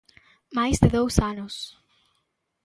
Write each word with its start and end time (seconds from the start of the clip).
Máis 0.57 0.77
de 0.83 0.89
dous 0.95 1.15
anos. 1.31 1.55